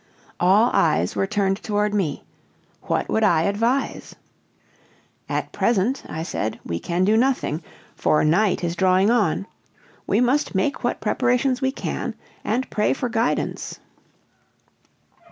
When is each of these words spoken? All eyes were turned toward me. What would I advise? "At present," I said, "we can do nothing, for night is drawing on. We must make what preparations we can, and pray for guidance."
All 0.39 0.71
eyes 0.73 1.15
were 1.15 1.27
turned 1.27 1.57
toward 1.57 1.93
me. 1.93 2.23
What 2.85 3.07
would 3.07 3.23
I 3.23 3.43
advise? 3.43 4.15
"At 5.29 5.51
present," 5.51 6.01
I 6.09 6.23
said, 6.23 6.59
"we 6.65 6.79
can 6.79 7.05
do 7.05 7.15
nothing, 7.15 7.61
for 7.95 8.23
night 8.23 8.63
is 8.63 8.75
drawing 8.75 9.11
on. 9.11 9.45
We 10.07 10.19
must 10.19 10.55
make 10.55 10.83
what 10.83 11.01
preparations 11.01 11.61
we 11.61 11.71
can, 11.71 12.15
and 12.43 12.67
pray 12.71 12.93
for 12.93 13.09
guidance." 13.09 13.79